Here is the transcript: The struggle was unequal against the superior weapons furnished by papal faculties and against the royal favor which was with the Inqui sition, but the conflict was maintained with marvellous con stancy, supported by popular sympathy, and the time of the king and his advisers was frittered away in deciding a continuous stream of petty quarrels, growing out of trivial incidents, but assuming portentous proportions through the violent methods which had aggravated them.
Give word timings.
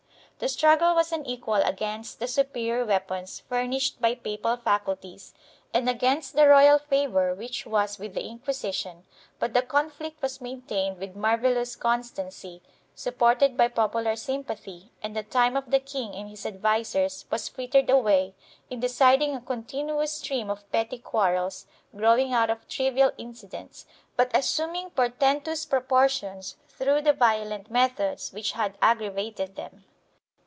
The 0.39 0.49
struggle 0.49 0.95
was 0.95 1.11
unequal 1.11 1.61
against 1.63 2.17
the 2.17 2.27
superior 2.27 2.83
weapons 2.83 3.41
furnished 3.47 4.01
by 4.01 4.15
papal 4.15 4.57
faculties 4.57 5.35
and 5.71 5.87
against 5.87 6.33
the 6.33 6.47
royal 6.47 6.79
favor 6.79 7.35
which 7.35 7.67
was 7.67 7.99
with 7.99 8.15
the 8.15 8.23
Inqui 8.23 8.45
sition, 8.49 9.03
but 9.37 9.53
the 9.53 9.61
conflict 9.61 10.19
was 10.19 10.41
maintained 10.41 10.97
with 10.97 11.15
marvellous 11.15 11.75
con 11.75 12.01
stancy, 12.01 12.61
supported 12.95 13.55
by 13.55 13.67
popular 13.67 14.15
sympathy, 14.15 14.91
and 15.03 15.15
the 15.15 15.21
time 15.21 15.55
of 15.55 15.69
the 15.69 15.79
king 15.79 16.15
and 16.15 16.27
his 16.27 16.43
advisers 16.47 17.25
was 17.29 17.47
frittered 17.47 17.91
away 17.91 18.33
in 18.71 18.79
deciding 18.79 19.35
a 19.35 19.41
continuous 19.41 20.13
stream 20.13 20.49
of 20.49 20.67
petty 20.71 20.97
quarrels, 20.97 21.67
growing 21.95 22.33
out 22.33 22.49
of 22.49 22.67
trivial 22.67 23.11
incidents, 23.19 23.85
but 24.15 24.31
assuming 24.33 24.89
portentous 24.89 25.67
proportions 25.67 26.55
through 26.67 26.99
the 26.99 27.13
violent 27.13 27.69
methods 27.69 28.33
which 28.33 28.53
had 28.53 28.75
aggravated 28.81 29.55
them. 29.55 29.85